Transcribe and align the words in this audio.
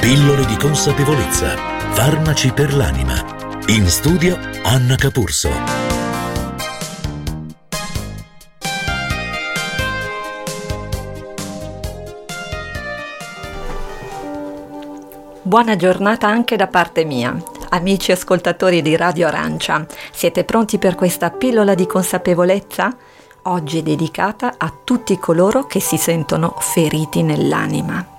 Pillole 0.00 0.46
di 0.46 0.56
consapevolezza. 0.56 1.56
Farmaci 1.92 2.52
per 2.54 2.72
l'anima. 2.72 3.22
In 3.66 3.86
studio 3.86 4.34
Anna 4.62 4.94
Capurso. 4.96 5.50
Buona 15.42 15.76
giornata 15.76 16.26
anche 16.26 16.56
da 16.56 16.66
parte 16.66 17.04
mia. 17.04 17.36
Amici 17.68 18.10
ascoltatori 18.10 18.80
di 18.80 18.96
Radio 18.96 19.26
Arancia, 19.26 19.84
siete 20.12 20.44
pronti 20.44 20.78
per 20.78 20.94
questa 20.94 21.28
pillola 21.28 21.74
di 21.74 21.86
consapevolezza? 21.86 22.96
Oggi 23.42 23.82
dedicata 23.82 24.54
a 24.56 24.72
tutti 24.82 25.18
coloro 25.18 25.66
che 25.66 25.80
si 25.80 25.98
sentono 25.98 26.54
feriti 26.58 27.22
nell'anima, 27.22 28.18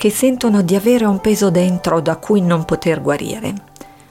che 0.00 0.08
sentono 0.08 0.62
di 0.62 0.74
avere 0.74 1.04
un 1.04 1.20
peso 1.20 1.50
dentro 1.50 2.00
da 2.00 2.16
cui 2.16 2.40
non 2.40 2.64
poter 2.64 3.02
guarire. 3.02 3.52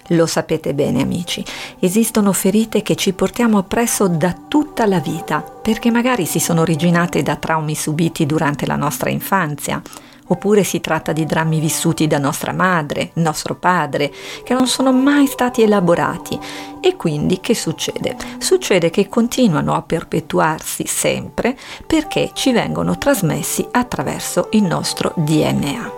Lo 0.10 0.28
sapete 0.28 0.76
bene 0.76 1.02
amici, 1.02 1.44
esistono 1.80 2.32
ferite 2.32 2.84
che 2.84 2.94
ci 2.94 3.14
portiamo 3.14 3.58
appresso 3.58 4.08
da 4.08 4.36
tutta 4.48 4.86
la 4.86 5.00
vita, 5.00 5.42
perché 5.42 5.90
magari 5.90 6.28
si 6.28 6.40
sono 6.40 6.62
originate 6.62 7.24
da 7.24 7.38
traumi 7.38 7.74
subiti 7.74 8.28
durante 8.28 8.68
la 8.68 8.76
nostra 8.76 9.10
infanzia, 9.10 9.82
oppure 10.30 10.64
si 10.64 10.80
tratta 10.80 11.12
di 11.12 11.26
drammi 11.26 11.60
vissuti 11.60 12.08
da 12.08 12.18
nostra 12.18 12.52
madre, 12.52 13.12
nostro 13.14 13.56
padre, 13.56 14.12
che 14.44 14.54
non 14.54 14.68
sono 14.68 14.92
mai 14.92 15.28
stati 15.28 15.62
elaborati. 15.62 16.40
E 16.82 16.96
quindi 16.96 17.40
che 17.40 17.54
succede? 17.54 18.16
Succede 18.38 18.90
che 18.90 19.08
continuano 19.08 19.74
a 19.74 19.82
perpetuarsi 19.82 20.86
sempre 20.88 21.58
perché 21.86 22.32
ci 22.34 22.52
vengono 22.52 22.98
trasmessi 22.98 23.68
attraverso 23.72 24.48
il 24.52 24.64
nostro 24.64 25.14
DNA. 25.16 25.98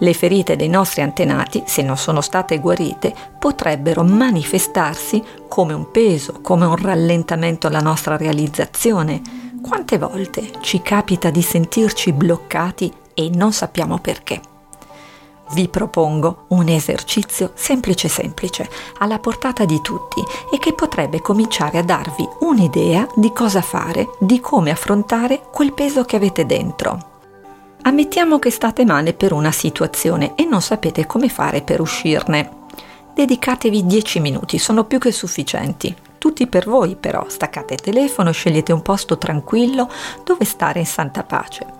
Le 0.00 0.14
ferite 0.14 0.54
dei 0.54 0.68
nostri 0.68 1.02
antenati, 1.02 1.64
se 1.66 1.82
non 1.82 1.96
sono 1.96 2.20
state 2.20 2.58
guarite, 2.58 3.12
potrebbero 3.38 4.04
manifestarsi 4.04 5.22
come 5.48 5.72
un 5.72 5.90
peso, 5.90 6.38
come 6.40 6.66
un 6.66 6.76
rallentamento 6.76 7.66
alla 7.66 7.80
nostra 7.80 8.16
realizzazione. 8.16 9.20
Quante 9.60 9.98
volte 9.98 10.50
ci 10.60 10.82
capita 10.82 11.30
di 11.30 11.42
sentirci 11.42 12.12
bloccati 12.12 12.92
e 13.18 13.30
non 13.34 13.52
sappiamo 13.52 13.98
perché. 13.98 14.40
Vi 15.50 15.66
propongo 15.68 16.44
un 16.48 16.68
esercizio 16.68 17.50
semplice 17.54 18.06
semplice, 18.06 18.68
alla 18.98 19.18
portata 19.18 19.64
di 19.64 19.80
tutti 19.80 20.22
e 20.52 20.58
che 20.58 20.72
potrebbe 20.72 21.20
cominciare 21.20 21.78
a 21.78 21.82
darvi 21.82 22.28
un'idea 22.40 23.08
di 23.16 23.32
cosa 23.32 23.60
fare, 23.60 24.10
di 24.20 24.38
come 24.38 24.70
affrontare 24.70 25.40
quel 25.50 25.72
peso 25.72 26.04
che 26.04 26.14
avete 26.14 26.46
dentro. 26.46 27.16
Ammettiamo 27.82 28.38
che 28.38 28.50
state 28.50 28.84
male 28.84 29.14
per 29.14 29.32
una 29.32 29.52
situazione 29.52 30.34
e 30.36 30.44
non 30.44 30.62
sapete 30.62 31.06
come 31.06 31.28
fare 31.28 31.62
per 31.62 31.80
uscirne. 31.80 32.66
Dedicatevi 33.14 33.84
10 33.84 34.20
minuti, 34.20 34.58
sono 34.58 34.84
più 34.84 34.98
che 34.98 35.10
sufficienti. 35.10 35.92
Tutti 36.18 36.46
per 36.46 36.68
voi 36.68 36.94
però, 36.94 37.24
staccate 37.28 37.74
il 37.74 37.80
telefono, 37.80 38.30
scegliete 38.30 38.72
un 38.72 38.82
posto 38.82 39.18
tranquillo 39.18 39.88
dove 40.24 40.44
stare 40.44 40.78
in 40.78 40.86
santa 40.86 41.24
pace. 41.24 41.77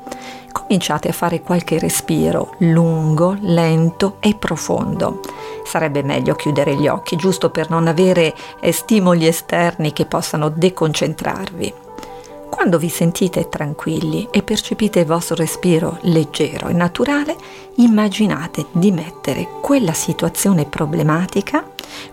Cominciate 0.52 1.08
a 1.08 1.12
fare 1.12 1.42
qualche 1.42 1.78
respiro 1.78 2.54
lungo, 2.58 3.36
lento 3.40 4.16
e 4.20 4.34
profondo. 4.34 5.20
Sarebbe 5.64 6.02
meglio 6.02 6.34
chiudere 6.34 6.74
gli 6.74 6.88
occhi, 6.88 7.16
giusto 7.16 7.50
per 7.50 7.70
non 7.70 7.86
avere 7.86 8.34
eh, 8.60 8.72
stimoli 8.72 9.26
esterni 9.26 9.92
che 9.92 10.06
possano 10.06 10.48
deconcentrarvi. 10.48 11.74
Quando 12.50 12.78
vi 12.78 12.88
sentite 12.88 13.48
tranquilli 13.48 14.28
e 14.30 14.42
percepite 14.42 15.00
il 15.00 15.06
vostro 15.06 15.36
respiro 15.36 15.98
leggero 16.02 16.68
e 16.68 16.72
naturale, 16.72 17.36
immaginate 17.76 18.66
di 18.72 18.90
mettere 18.90 19.46
quella 19.60 19.92
situazione 19.92 20.64
problematica, 20.64 21.64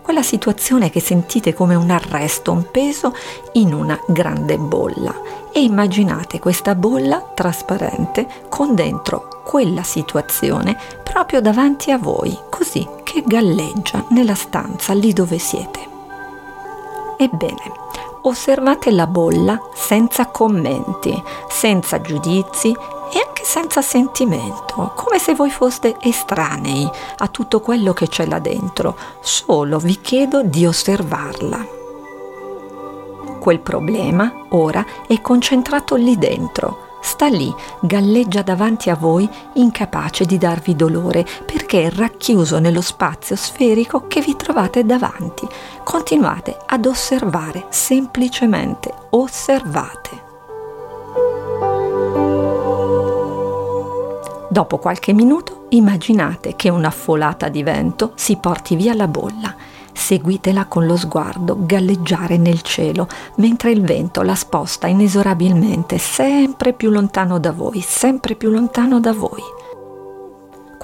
quella 0.01 0.23
situazione 0.23 0.89
che 0.89 0.99
sentite 0.99 1.53
come 1.53 1.75
un 1.75 1.89
arresto, 1.89 2.51
un 2.51 2.69
peso, 2.71 3.13
in 3.53 3.73
una 3.73 3.99
grande 4.07 4.57
bolla 4.57 5.13
e 5.51 5.61
immaginate 5.61 6.39
questa 6.39 6.75
bolla 6.75 7.31
trasparente 7.33 8.27
con 8.49 8.75
dentro 8.75 9.41
quella 9.45 9.83
situazione 9.83 10.77
proprio 11.03 11.39
davanti 11.39 11.91
a 11.91 11.97
voi, 11.97 12.37
così 12.49 12.85
che 13.03 13.23
galleggia 13.25 14.03
nella 14.09 14.35
stanza 14.35 14.93
lì 14.93 15.13
dove 15.13 15.37
siete. 15.37 15.79
Ebbene, 17.17 17.71
osservate 18.23 18.91
la 18.91 19.07
bolla 19.07 19.59
senza 19.73 20.27
commenti, 20.27 21.21
senza 21.47 22.01
giudizi 22.01 22.75
e 23.13 23.29
senza 23.55 23.81
sentimento, 23.81 24.91
come 24.95 25.17
se 25.17 25.33
voi 25.33 25.49
foste 25.49 25.95
estranei 26.01 26.91
a 27.19 27.27
tutto 27.29 27.61
quello 27.61 27.93
che 27.93 28.09
c'è 28.09 28.25
là 28.25 28.39
dentro, 28.39 28.97
solo 29.21 29.79
vi 29.79 30.01
chiedo 30.01 30.43
di 30.43 30.65
osservarla. 30.65 31.65
Quel 33.39 33.61
problema 33.61 34.47
ora 34.49 34.85
è 35.07 35.21
concentrato 35.21 35.95
lì 35.95 36.17
dentro, 36.17 36.97
sta 36.99 37.27
lì, 37.27 37.49
galleggia 37.79 38.41
davanti 38.41 38.89
a 38.89 38.95
voi, 38.95 39.29
incapace 39.53 40.25
di 40.25 40.37
darvi 40.37 40.75
dolore, 40.75 41.25
perché 41.45 41.83
è 41.83 41.91
racchiuso 41.91 42.59
nello 42.59 42.81
spazio 42.81 43.37
sferico 43.37 44.05
che 44.07 44.19
vi 44.19 44.35
trovate 44.35 44.83
davanti. 44.83 45.47
Continuate 45.81 46.57
ad 46.65 46.85
osservare, 46.85 47.67
semplicemente 47.69 48.93
osservate. 49.11 50.24
Dopo 54.55 54.77
qualche 54.77 55.11
minuto 55.11 55.65
immaginate 55.71 56.55
che 56.55 56.69
una 56.69 56.89
folata 56.89 57.49
di 57.49 57.61
vento 57.61 58.13
si 58.15 58.37
porti 58.37 58.77
via 58.77 58.93
la 58.93 59.09
bolla 59.09 59.53
seguitela 59.91 60.65
con 60.65 60.85
lo 60.85 60.95
sguardo 60.95 61.57
galleggiare 61.59 62.37
nel 62.37 62.61
cielo, 62.61 63.09
mentre 63.35 63.71
il 63.71 63.81
vento 63.81 64.21
la 64.21 64.35
sposta 64.35 64.87
inesorabilmente 64.87 65.97
sempre 65.97 66.71
più 66.71 66.89
lontano 66.89 67.37
da 67.37 67.51
voi, 67.51 67.81
sempre 67.81 68.35
più 68.35 68.49
lontano 68.49 69.01
da 69.01 69.11
voi. 69.11 69.41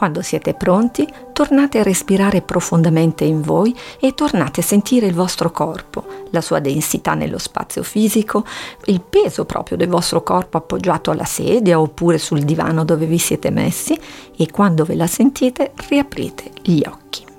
Quando 0.01 0.23
siete 0.23 0.55
pronti, 0.55 1.07
tornate 1.31 1.77
a 1.77 1.83
respirare 1.83 2.41
profondamente 2.41 3.23
in 3.23 3.43
voi 3.43 3.77
e 3.99 4.15
tornate 4.15 4.61
a 4.61 4.63
sentire 4.63 5.05
il 5.05 5.13
vostro 5.13 5.51
corpo, 5.51 6.03
la 6.31 6.41
sua 6.41 6.57
densità 6.57 7.13
nello 7.13 7.37
spazio 7.37 7.83
fisico, 7.83 8.43
il 8.85 8.99
peso 8.99 9.45
proprio 9.45 9.77
del 9.77 9.89
vostro 9.89 10.23
corpo 10.23 10.57
appoggiato 10.57 11.11
alla 11.11 11.25
sedia 11.25 11.79
oppure 11.79 12.17
sul 12.17 12.41
divano 12.41 12.83
dove 12.83 13.05
vi 13.05 13.19
siete 13.19 13.51
messi 13.51 13.95
e 14.35 14.49
quando 14.49 14.85
ve 14.85 14.95
la 14.95 15.05
sentite 15.05 15.71
riaprite 15.87 16.49
gli 16.63 16.81
occhi. 16.83 17.30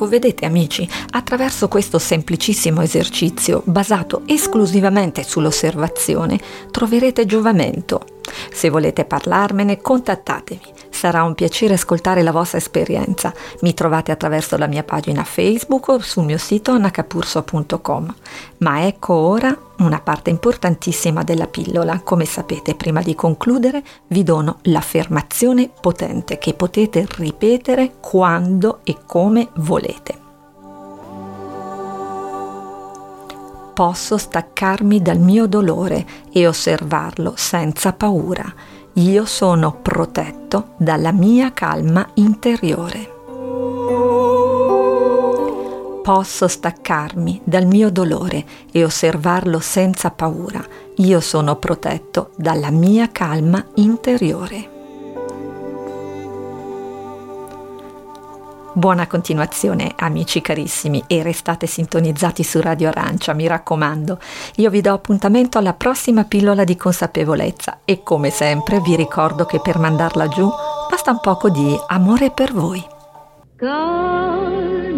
Ecco, 0.00 0.08
vedete 0.08 0.46
amici, 0.46 0.88
attraverso 1.10 1.68
questo 1.68 1.98
semplicissimo 1.98 2.80
esercizio 2.80 3.60
basato 3.66 4.22
esclusivamente 4.24 5.22
sull'osservazione 5.22 6.40
troverete 6.70 7.26
giovamento. 7.26 8.06
Se 8.50 8.70
volete 8.70 9.04
parlarmene, 9.04 9.82
contattatemi. 9.82 10.79
Sarà 10.90 11.22
un 11.22 11.34
piacere 11.34 11.74
ascoltare 11.74 12.22
la 12.22 12.32
vostra 12.32 12.58
esperienza. 12.58 13.32
Mi 13.60 13.72
trovate 13.72 14.12
attraverso 14.12 14.56
la 14.56 14.66
mia 14.66 14.82
pagina 14.82 15.24
Facebook 15.24 15.88
o 15.88 15.98
sul 16.00 16.24
mio 16.24 16.36
sito 16.36 16.72
annacapurso.com. 16.72 18.14
Ma 18.58 18.86
ecco 18.86 19.14
ora 19.14 19.56
una 19.78 20.00
parte 20.00 20.30
importantissima 20.30 21.22
della 21.22 21.46
pillola. 21.46 22.00
Come 22.04 22.26
sapete, 22.26 22.74
prima 22.74 23.00
di 23.00 23.14
concludere, 23.14 23.82
vi 24.08 24.22
dono 24.22 24.58
l'affermazione 24.62 25.70
potente 25.80 26.38
che 26.38 26.54
potete 26.54 27.06
ripetere 27.16 27.92
quando 28.00 28.80
e 28.84 28.98
come 29.06 29.48
volete. 29.54 30.18
Posso 33.72 34.18
staccarmi 34.18 35.00
dal 35.00 35.18
mio 35.18 35.46
dolore 35.46 36.04
e 36.30 36.46
osservarlo 36.46 37.32
senza 37.36 37.94
paura 37.94 38.52
io 38.94 39.24
sono 39.24 39.72
protetto 39.80 40.70
dalla 40.76 41.12
mia 41.12 41.52
calma 41.52 42.08
interiore. 42.14 43.18
Posso 46.02 46.48
staccarmi 46.48 47.40
dal 47.44 47.66
mio 47.66 47.90
dolore 47.90 48.44
e 48.72 48.82
osservarlo 48.82 49.60
senza 49.60 50.10
paura. 50.10 50.64
Io 50.96 51.20
sono 51.20 51.56
protetto 51.56 52.30
dalla 52.34 52.70
mia 52.70 53.10
calma 53.12 53.64
interiore. 53.74 54.79
Buona 58.72 59.08
continuazione 59.08 59.94
amici 59.96 60.40
carissimi 60.40 61.02
e 61.08 61.24
restate 61.24 61.66
sintonizzati 61.66 62.44
su 62.44 62.60
Radio 62.60 62.88
Arancia, 62.88 63.34
mi 63.34 63.48
raccomando. 63.48 64.20
Io 64.56 64.70
vi 64.70 64.80
do 64.80 64.92
appuntamento 64.92 65.58
alla 65.58 65.72
prossima 65.72 66.22
pillola 66.22 66.62
di 66.62 66.76
consapevolezza 66.76 67.80
e 67.84 68.04
come 68.04 68.30
sempre 68.30 68.78
vi 68.78 68.94
ricordo 68.94 69.44
che 69.44 69.60
per 69.60 69.78
mandarla 69.78 70.28
giù 70.28 70.48
basta 70.88 71.10
un 71.10 71.18
poco 71.20 71.50
di 71.50 71.76
amore 71.88 72.30
per 72.30 72.52
voi. 72.52 72.80
Con 73.58 73.68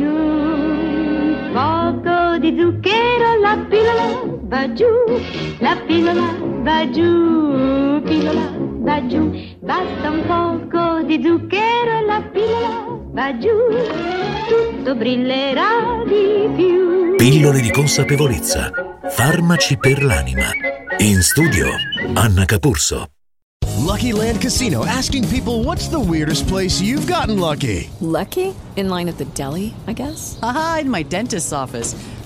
un 0.03 1.51
poco 1.55 2.39
di 2.39 2.55
zucchero 2.59 3.41
la 3.41 3.57
pillola 3.69 4.39
va 4.43 4.73
giù, 4.75 4.85
la 5.61 5.77
pillola 5.87 6.35
va 6.61 6.91
giù, 6.91 8.03
pillola 8.03 8.53
va 8.81 9.07
giù, 9.07 9.31
basta 9.61 10.11
un 10.11 10.25
poco 10.27 11.03
di 11.05 11.23
zucchero 11.25 12.05
la 12.07 12.21
pillola 12.31 13.02
va 13.13 13.37
giù, 13.39 13.49
tutto 14.49 14.95
brillerà 14.95 16.03
di 16.07 16.49
più. 16.57 17.17
Pillole 17.17 17.61
di 17.61 17.71
consapevolezza, 17.71 18.71
farmaci 19.11 19.77
per 19.77 20.03
l'anima. 20.03 20.49
In 20.99 21.23
studio, 21.23 21.69
Anna 22.15 22.45
Capurso. 22.45 23.07
Lucky 23.79 24.13
Land 24.13 24.41
Casino 24.41 24.85
asking 24.87 25.29
people 25.29 25.65
what's 25.65 25.89
the 25.89 25.99
weirdest 25.99 26.47
place 26.47 26.81
you've 26.81 27.07
gotten 27.07 27.39
lucky? 27.39 27.91
Lucky? 28.01 28.55
In 28.77 28.89
line 28.89 29.09
at 29.09 29.19
the 29.19 29.27
deli, 29.35 29.75
I 29.87 29.93
guess? 29.93 30.39
Aha, 30.41 30.79
in 30.83 30.91
my 30.91 31.03
dentist's 31.03 31.53
office. 31.53 31.95